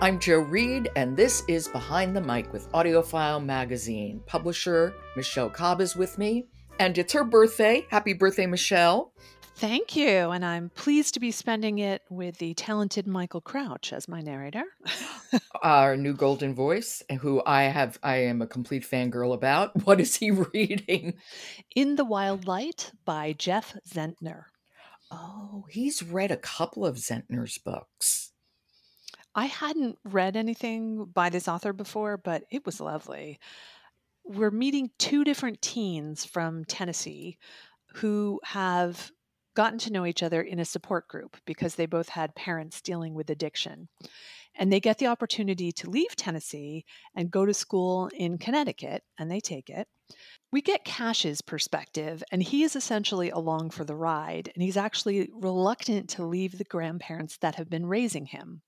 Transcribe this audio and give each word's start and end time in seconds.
I'm 0.00 0.20
Joe 0.20 0.38
Reed, 0.38 0.90
and 0.94 1.16
this 1.16 1.42
is 1.48 1.66
Behind 1.66 2.14
the 2.14 2.20
Mic 2.20 2.52
with 2.52 2.70
AudioFile 2.70 3.44
Magazine. 3.44 4.20
Publisher 4.26 4.94
Michelle 5.16 5.50
Cobb 5.50 5.80
is 5.80 5.96
with 5.96 6.18
me, 6.18 6.46
and 6.78 6.96
it's 6.96 7.12
her 7.14 7.24
birthday. 7.24 7.84
Happy 7.90 8.12
birthday, 8.12 8.46
Michelle. 8.46 9.12
Thank 9.56 9.96
you. 9.96 10.30
And 10.30 10.44
I'm 10.44 10.70
pleased 10.70 11.14
to 11.14 11.20
be 11.20 11.32
spending 11.32 11.80
it 11.80 12.02
with 12.10 12.38
the 12.38 12.54
talented 12.54 13.08
Michael 13.08 13.40
Crouch 13.40 13.92
as 13.92 14.06
my 14.06 14.20
narrator. 14.20 14.62
Our 15.62 15.96
new 15.96 16.14
golden 16.14 16.54
voice, 16.54 17.02
who 17.20 17.42
I 17.44 17.62
have 17.62 17.98
I 18.00 18.18
am 18.18 18.40
a 18.40 18.46
complete 18.46 18.84
fangirl 18.88 19.34
about. 19.34 19.82
What 19.84 20.00
is 20.00 20.14
he 20.14 20.30
reading? 20.30 21.14
In 21.74 21.96
the 21.96 22.04
Wild 22.04 22.46
Light 22.46 22.92
by 23.04 23.32
Jeff 23.32 23.76
Zentner. 23.92 24.44
Oh, 25.10 25.64
he's 25.68 26.04
read 26.04 26.30
a 26.30 26.36
couple 26.36 26.86
of 26.86 26.98
Zentner's 26.98 27.58
books. 27.58 28.30
I 29.34 29.46
hadn't 29.46 29.98
read 30.04 30.36
anything 30.36 31.04
by 31.04 31.30
this 31.30 31.48
author 31.48 31.72
before, 31.72 32.16
but 32.16 32.44
it 32.50 32.66
was 32.66 32.80
lovely. 32.80 33.38
We're 34.24 34.50
meeting 34.50 34.90
two 34.98 35.24
different 35.24 35.62
teens 35.62 36.24
from 36.24 36.64
Tennessee 36.64 37.38
who 37.94 38.40
have 38.44 39.10
gotten 39.54 39.78
to 39.80 39.92
know 39.92 40.06
each 40.06 40.22
other 40.22 40.40
in 40.40 40.60
a 40.60 40.64
support 40.64 41.08
group 41.08 41.36
because 41.44 41.74
they 41.74 41.86
both 41.86 42.08
had 42.08 42.34
parents 42.34 42.80
dealing 42.80 43.14
with 43.14 43.30
addiction. 43.30 43.88
And 44.54 44.72
they 44.72 44.80
get 44.80 44.98
the 44.98 45.08
opportunity 45.08 45.72
to 45.72 45.90
leave 45.90 46.14
Tennessee 46.14 46.84
and 47.14 47.30
go 47.30 47.44
to 47.44 47.54
school 47.54 48.08
in 48.14 48.38
Connecticut, 48.38 49.02
and 49.18 49.30
they 49.30 49.40
take 49.40 49.68
it. 49.68 49.88
We 50.52 50.62
get 50.62 50.84
Cash's 50.84 51.42
perspective, 51.42 52.22
and 52.30 52.42
he 52.42 52.62
is 52.62 52.76
essentially 52.76 53.30
along 53.30 53.70
for 53.70 53.84
the 53.84 53.96
ride, 53.96 54.50
and 54.54 54.62
he's 54.62 54.76
actually 54.76 55.28
reluctant 55.34 56.08
to 56.10 56.24
leave 56.24 56.56
the 56.56 56.64
grandparents 56.64 57.36
that 57.38 57.56
have 57.56 57.68
been 57.68 57.86
raising 57.86 58.26
him. 58.26 58.62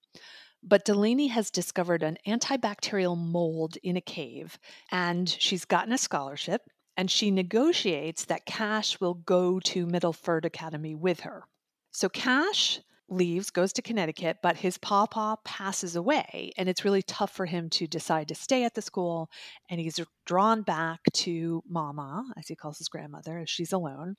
But 0.63 0.85
Delaney 0.85 1.29
has 1.29 1.51
discovered 1.51 2.03
an 2.03 2.19
antibacterial 2.27 3.17
mold 3.17 3.77
in 3.83 3.97
a 3.97 4.01
cave, 4.01 4.59
and 4.91 5.29
she's 5.29 5.65
gotten 5.65 5.93
a 5.93 5.99
scholarship, 5.99 6.63
and 6.97 7.11
she 7.11 7.31
negotiates 7.31 8.25
that 8.27 8.47
Cash 8.47 9.01
will 9.01 9.15
go 9.15 9.59
to 9.61 9.87
Middleford 9.87 10.45
Academy 10.45 10.95
with 10.95 11.21
her. 11.21 11.45
So 11.93 12.09
Cash 12.09 12.81
leaves, 13.11 13.51
goes 13.51 13.73
to 13.75 13.83
Connecticut, 13.83 14.39
but 14.43 14.57
his 14.57 14.79
papa 14.79 15.39
passes 15.45 15.97
away, 15.97 16.53
and 16.57 16.69
it's 16.69 16.85
really 16.85 17.03
tough 17.03 17.31
for 17.31 17.47
him 17.47 17.69
to 17.71 17.87
decide 17.87 18.29
to 18.29 18.35
stay 18.35 18.65
at 18.65 18.75
the 18.75 18.83
school. 18.83 19.29
And 19.69 19.81
he's 19.81 20.01
drawn 20.25 20.63
back 20.63 21.01
to 21.13 21.63
Mama, 21.69 22.25
as 22.37 22.49
he 22.49 22.57
calls 22.57 22.79
his 22.79 22.89
grandmother, 22.89 23.39
as 23.39 23.51
she's 23.51 23.73
alone. 23.73 24.17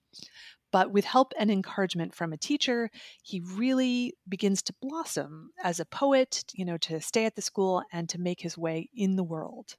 But 0.71 0.91
with 0.91 1.05
help 1.05 1.33
and 1.37 1.51
encouragement 1.51 2.15
from 2.15 2.31
a 2.31 2.37
teacher, 2.37 2.89
he 3.23 3.41
really 3.41 4.13
begins 4.27 4.61
to 4.63 4.73
blossom 4.81 5.51
as 5.63 5.79
a 5.79 5.85
poet, 5.85 6.43
you 6.53 6.63
know, 6.63 6.77
to 6.77 7.01
stay 7.01 7.25
at 7.25 7.35
the 7.35 7.41
school 7.41 7.83
and 7.91 8.07
to 8.09 8.19
make 8.19 8.41
his 8.41 8.57
way 8.57 8.89
in 8.95 9.15
the 9.17 9.23
world. 9.23 9.75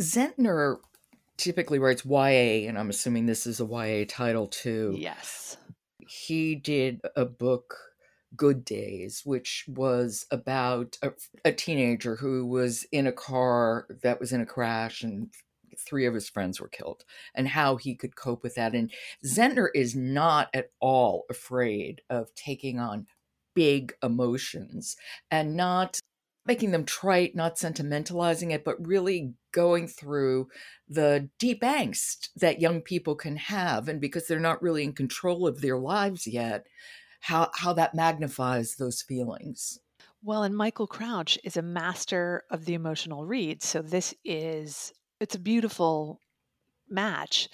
Zentner 0.00 0.76
typically 1.36 1.78
writes 1.78 2.04
YA, 2.04 2.68
and 2.68 2.78
I'm 2.78 2.90
assuming 2.90 3.26
this 3.26 3.46
is 3.46 3.60
a 3.60 3.64
YA 3.64 4.04
title 4.08 4.46
too. 4.46 4.94
Yes. 4.98 5.56
He 6.06 6.54
did 6.54 7.00
a 7.16 7.24
book 7.24 7.76
Goodbye 8.36 8.62
Days, 8.64 9.22
which 9.24 9.64
was 9.68 10.26
about 10.30 10.96
a, 11.02 11.12
a, 11.44 11.52
teenager 11.52 12.16
who 12.16 12.46
was 12.46 12.84
in 12.92 13.06
a 13.06 13.12
car 13.12 13.86
that 14.02 14.20
was 14.20 14.32
in 14.32 14.40
a 14.40 14.46
crash 14.46 15.02
and 15.02 15.30
three 15.78 16.06
of 16.06 16.14
his 16.14 16.28
friends 16.28 16.60
were 16.60 16.68
killed 16.68 17.04
and 17.34 17.48
how 17.48 17.76
he 17.76 17.94
could 17.94 18.16
cope 18.16 18.42
with 18.42 18.54
that. 18.54 18.74
And 18.74 18.90
Zentner 19.24 19.68
is 19.74 19.94
not 19.94 20.48
at 20.54 20.70
all 20.80 21.24
afraid 21.30 22.00
of 22.08 22.34
taking 22.34 22.78
on 22.78 23.06
big 23.54 23.94
emotions 24.02 24.96
and 25.30 25.56
not 25.56 26.00
making 26.46 26.70
them 26.72 26.84
trite, 26.84 27.34
not 27.34 27.56
sentimentalizing 27.56 28.52
it, 28.52 28.64
but 28.64 28.86
really 28.86 29.34
going 29.52 29.88
through 29.88 30.48
the 30.88 31.28
deep 31.38 31.62
angst 31.62 32.28
that 32.36 32.60
young 32.60 32.82
people 32.82 33.14
can 33.14 33.36
have. 33.36 33.88
And 33.88 34.00
because 34.00 34.26
they're 34.26 34.40
not 34.40 34.62
really 34.62 34.84
in 34.84 34.92
control 34.92 35.46
of 35.46 35.60
their 35.60 35.78
lives 35.78 36.26
yet, 36.26 36.66
how, 37.24 37.50
how 37.54 37.72
that 37.72 37.94
magnifies 37.94 38.76
those 38.76 39.00
feelings. 39.00 39.78
Well, 40.22 40.42
and 40.42 40.54
Michael 40.54 40.86
Crouch 40.86 41.38
is 41.42 41.56
a 41.56 41.62
master 41.62 42.42
of 42.50 42.66
the 42.66 42.74
emotional 42.74 43.24
read. 43.24 43.62
So 43.62 43.80
this 43.80 44.14
is 44.24 44.92
it's 45.20 45.34
a 45.34 45.40
beautiful 45.40 46.20
match. 46.86 47.48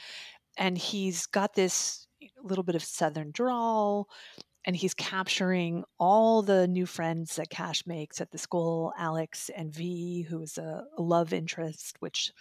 And 0.58 0.76
he's 0.76 1.26
got 1.26 1.54
this 1.54 2.08
little 2.42 2.64
bit 2.64 2.74
of 2.74 2.82
southern 2.82 3.30
drawl 3.30 4.08
and 4.64 4.74
he's 4.74 4.92
capturing 4.92 5.84
all 6.00 6.42
the 6.42 6.66
new 6.66 6.84
friends 6.84 7.36
that 7.36 7.48
Cash 7.48 7.86
makes 7.86 8.20
at 8.20 8.32
the 8.32 8.38
school 8.38 8.92
Alex 8.98 9.50
and 9.56 9.72
V, 9.72 10.22
who 10.22 10.42
is 10.42 10.58
a, 10.58 10.82
a 10.98 11.02
love 11.02 11.32
interest, 11.32 11.94
which 12.00 12.32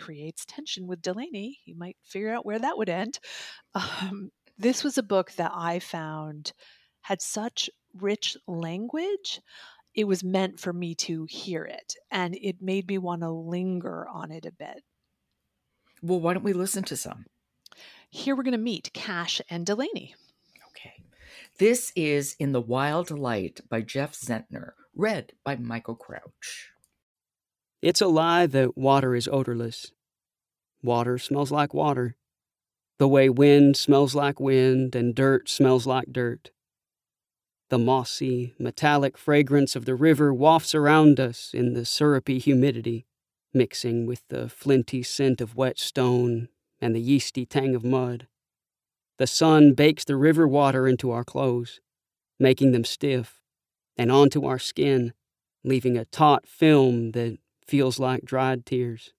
creates 0.00 0.44
tension 0.44 0.88
with 0.88 1.00
Delaney. 1.00 1.58
You 1.64 1.76
might 1.76 1.96
figure 2.02 2.34
out 2.34 2.44
where 2.44 2.58
that 2.58 2.76
would 2.76 2.88
end. 2.88 3.20
Um, 3.74 4.30
this 4.62 4.84
was 4.84 4.96
a 4.96 5.02
book 5.02 5.32
that 5.32 5.52
I 5.54 5.80
found 5.80 6.52
had 7.02 7.20
such 7.20 7.68
rich 7.94 8.36
language. 8.46 9.40
It 9.94 10.04
was 10.04 10.24
meant 10.24 10.58
for 10.58 10.72
me 10.72 10.94
to 10.96 11.26
hear 11.28 11.64
it, 11.64 11.94
and 12.10 12.34
it 12.40 12.62
made 12.62 12.88
me 12.88 12.96
want 12.96 13.22
to 13.22 13.30
linger 13.30 14.06
on 14.08 14.30
it 14.30 14.46
a 14.46 14.52
bit. 14.52 14.82
Well, 16.00 16.20
why 16.20 16.32
don't 16.32 16.44
we 16.44 16.52
listen 16.52 16.84
to 16.84 16.96
some? 16.96 17.26
Here 18.08 18.36
we're 18.36 18.42
going 18.42 18.52
to 18.52 18.58
meet 18.58 18.92
Cash 18.92 19.40
and 19.50 19.66
Delaney. 19.66 20.14
Okay. 20.70 20.94
This 21.58 21.92
is 21.96 22.36
In 22.38 22.52
the 22.52 22.60
Wild 22.60 23.10
Light 23.10 23.60
by 23.68 23.82
Jeff 23.82 24.14
Zentner, 24.14 24.72
read 24.94 25.32
by 25.44 25.56
Michael 25.56 25.96
Crouch. 25.96 26.70
It's 27.82 28.00
a 28.00 28.06
lie 28.06 28.46
that 28.46 28.78
water 28.78 29.14
is 29.14 29.28
odorless. 29.28 29.90
Water 30.82 31.18
smells 31.18 31.50
like 31.50 31.74
water. 31.74 32.16
The 32.98 33.08
way 33.08 33.28
wind 33.28 33.76
smells 33.76 34.14
like 34.14 34.38
wind 34.38 34.94
and 34.94 35.14
dirt 35.14 35.48
smells 35.48 35.86
like 35.86 36.12
dirt. 36.12 36.50
The 37.70 37.78
mossy, 37.78 38.54
metallic 38.58 39.16
fragrance 39.16 39.74
of 39.74 39.86
the 39.86 39.94
river 39.94 40.32
wafts 40.32 40.74
around 40.74 41.18
us 41.18 41.54
in 41.54 41.72
the 41.72 41.84
syrupy 41.84 42.38
humidity, 42.38 43.06
mixing 43.54 44.06
with 44.06 44.22
the 44.28 44.48
flinty 44.48 45.02
scent 45.02 45.40
of 45.40 45.56
wet 45.56 45.78
stone 45.78 46.48
and 46.80 46.94
the 46.94 47.00
yeasty 47.00 47.46
tang 47.46 47.74
of 47.74 47.84
mud. 47.84 48.28
The 49.18 49.26
sun 49.26 49.72
bakes 49.72 50.04
the 50.04 50.16
river 50.16 50.46
water 50.46 50.86
into 50.86 51.10
our 51.10 51.24
clothes, 51.24 51.80
making 52.38 52.72
them 52.72 52.84
stiff, 52.84 53.40
and 53.96 54.10
onto 54.10 54.44
our 54.44 54.58
skin, 54.58 55.12
leaving 55.64 55.96
a 55.96 56.04
taut 56.04 56.46
film 56.46 57.12
that 57.12 57.38
feels 57.66 57.98
like 57.98 58.24
dried 58.24 58.66
tears. 58.66 59.12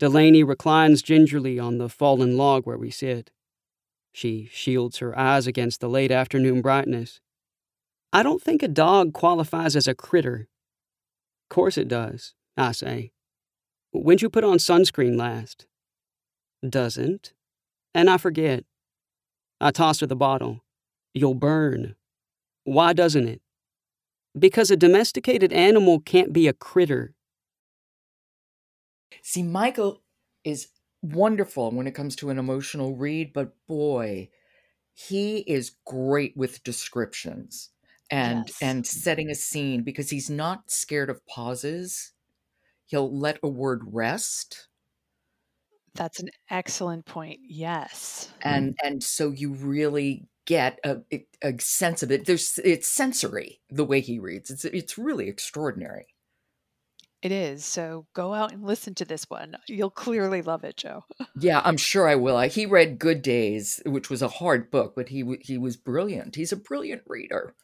Delaney 0.00 0.42
reclines 0.42 1.02
gingerly 1.02 1.58
on 1.58 1.76
the 1.76 1.90
fallen 1.90 2.38
log 2.38 2.64
where 2.64 2.78
we 2.78 2.90
sit. 2.90 3.30
She 4.12 4.48
shields 4.50 4.96
her 4.96 5.16
eyes 5.16 5.46
against 5.46 5.82
the 5.82 5.90
late 5.90 6.10
afternoon 6.10 6.62
brightness. 6.62 7.20
I 8.10 8.22
don't 8.22 8.42
think 8.42 8.62
a 8.62 8.68
dog 8.68 9.12
qualifies 9.12 9.76
as 9.76 9.86
a 9.86 9.94
critter. 9.94 10.48
Course 11.50 11.76
it 11.76 11.86
does, 11.86 12.32
I 12.56 12.72
say. 12.72 13.12
When'd 13.92 14.22
you 14.22 14.30
put 14.30 14.42
on 14.42 14.56
sunscreen 14.56 15.18
last? 15.18 15.66
Doesn't. 16.66 17.34
And 17.94 18.08
I 18.08 18.16
forget. 18.16 18.64
I 19.60 19.70
toss 19.70 20.00
her 20.00 20.06
the 20.06 20.16
bottle. 20.16 20.64
You'll 21.12 21.34
burn. 21.34 21.94
Why 22.64 22.94
doesn't 22.94 23.28
it? 23.28 23.42
Because 24.38 24.70
a 24.70 24.78
domesticated 24.78 25.52
animal 25.52 26.00
can't 26.00 26.32
be 26.32 26.48
a 26.48 26.54
critter. 26.54 27.12
See, 29.22 29.42
Michael 29.42 30.02
is 30.44 30.68
wonderful 31.02 31.70
when 31.70 31.86
it 31.86 31.94
comes 31.94 32.16
to 32.16 32.30
an 32.30 32.38
emotional 32.38 32.96
read, 32.96 33.32
but 33.32 33.54
boy, 33.66 34.30
he 34.94 35.38
is 35.40 35.76
great 35.86 36.36
with 36.36 36.62
descriptions 36.64 37.70
and 38.10 38.48
Yes. 38.48 38.58
and 38.60 38.86
setting 38.86 39.30
a 39.30 39.34
scene 39.34 39.82
because 39.84 40.10
he's 40.10 40.30
not 40.30 40.70
scared 40.70 41.10
of 41.10 41.26
pauses. 41.26 42.12
He'll 42.86 43.16
let 43.16 43.38
a 43.42 43.48
word 43.48 43.82
rest 43.86 44.68
That's 45.94 46.18
an 46.18 46.30
excellent 46.48 47.04
point. 47.06 47.40
Yes. 47.44 48.34
and 48.42 48.76
and 48.82 49.02
so 49.02 49.30
you 49.30 49.52
really 49.52 50.28
get 50.46 50.78
a, 50.84 51.02
a 51.42 51.58
sense 51.60 52.02
of 52.02 52.10
it. 52.10 52.26
There's 52.26 52.58
it's 52.64 52.88
sensory 52.88 53.60
the 53.68 53.84
way 53.84 54.00
he 54.00 54.18
reads. 54.18 54.50
It's 54.50 54.64
it's 54.64 54.98
really 54.98 55.28
extraordinary. 55.28 56.06
It 57.22 57.32
is. 57.32 57.64
So 57.64 58.06
go 58.14 58.32
out 58.32 58.52
and 58.52 58.64
listen 58.64 58.94
to 58.96 59.04
this 59.04 59.28
one. 59.28 59.56
You'll 59.68 59.90
clearly 59.90 60.40
love 60.40 60.64
it, 60.64 60.76
Joe. 60.76 61.04
Yeah, 61.38 61.60
I'm 61.64 61.76
sure 61.76 62.08
I 62.08 62.14
will. 62.14 62.38
He 62.40 62.66
read 62.66 62.98
Goodbye 62.98 63.20
Days, 63.20 63.80
which 63.84 64.08
was 64.08 64.22
a 64.22 64.28
hard 64.28 64.70
book, 64.70 64.94
but 64.96 65.08
he 65.10 65.24
he 65.42 65.58
was 65.58 65.76
brilliant. 65.76 66.36
He's 66.36 66.52
a 66.52 66.56
brilliant 66.56 67.02
reader. 67.06 67.54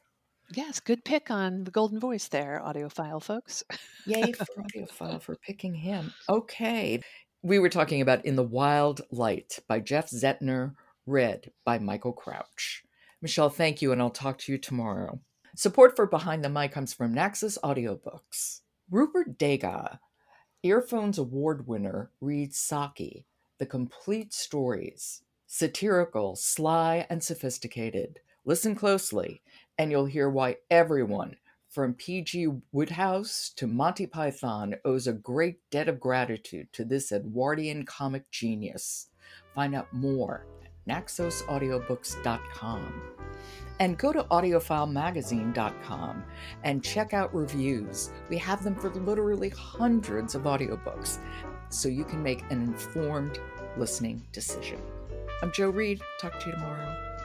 Yes, 0.54 0.78
good 0.78 1.04
pick 1.04 1.30
on 1.30 1.64
the 1.64 1.70
golden 1.70 1.98
voice 1.98 2.28
there, 2.28 2.62
AudioFile 2.64 3.22
folks. 3.22 3.64
Yay 4.06 4.32
for 4.32 4.46
AudioFile 4.46 5.20
for 5.20 5.36
picking 5.36 5.74
him. 5.74 6.12
Okay. 6.28 7.00
We 7.42 7.58
were 7.58 7.68
talking 7.68 8.00
about 8.00 8.24
In 8.24 8.36
the 8.36 8.42
Wild 8.42 9.00
Light 9.10 9.58
by 9.68 9.80
Jeff 9.80 10.10
Zentner, 10.10 10.74
read 11.06 11.50
by 11.64 11.78
Michael 11.78 12.12
Crouch. 12.12 12.82
Michelle, 13.22 13.50
thank 13.50 13.82
you, 13.82 13.92
and 13.92 14.00
I'll 14.00 14.10
talk 14.10 14.38
to 14.38 14.52
you 14.52 14.58
tomorrow. 14.58 15.20
Support 15.56 15.96
for 15.96 16.06
Behind 16.06 16.44
the 16.44 16.48
Mic 16.48 16.72
comes 16.72 16.92
from 16.92 17.14
Naxos 17.14 17.58
Audiobooks. 17.64 18.60
Rupert 18.90 19.36
Degas, 19.36 19.98
Earphones 20.62 21.18
Award 21.18 21.66
winner, 21.66 22.10
reads 22.20 22.56
Saki, 22.56 23.26
The 23.58 23.66
Complete 23.66 24.32
Stories. 24.32 25.22
Satirical, 25.48 26.36
sly, 26.36 27.04
and 27.10 27.22
sophisticated. 27.22 28.20
Listen 28.44 28.74
closely, 28.76 29.42
and 29.76 29.90
you'll 29.90 30.06
hear 30.06 30.30
why 30.30 30.56
everyone, 30.70 31.36
from 31.68 31.94
P.G. 31.94 32.46
Wodehouse 32.72 33.50
to 33.56 33.66
Monty 33.66 34.06
Python, 34.06 34.76
owes 34.84 35.08
a 35.08 35.12
great 35.12 35.58
debt 35.70 35.88
of 35.88 35.98
gratitude 35.98 36.72
to 36.72 36.84
this 36.84 37.10
Edwardian 37.10 37.84
comic 37.84 38.30
genius. 38.30 39.08
Find 39.54 39.74
out 39.74 39.92
more 39.92 40.46
at 40.64 40.70
naxosaudiobooks.com. 40.88 43.02
And 43.78 43.98
go 43.98 44.12
to 44.12 44.24
audiofilemagazine.com 44.24 46.24
and 46.64 46.82
check 46.82 47.12
out 47.12 47.34
reviews. 47.34 48.10
We 48.30 48.38
have 48.38 48.64
them 48.64 48.74
for 48.74 48.90
literally 48.90 49.50
hundreds 49.50 50.34
of 50.34 50.42
audiobooks, 50.42 51.18
so 51.68 51.88
you 51.88 52.04
can 52.04 52.22
make 52.22 52.42
an 52.50 52.62
informed 52.62 53.38
listening 53.76 54.26
decision. 54.32 54.80
I'm 55.42 55.52
Joe 55.52 55.68
Reed. 55.68 56.00
Talk 56.18 56.40
to 56.40 56.46
you 56.46 56.52
tomorrow. 56.52 57.15